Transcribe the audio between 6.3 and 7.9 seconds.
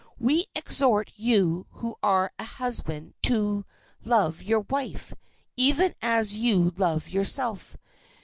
you love yourself.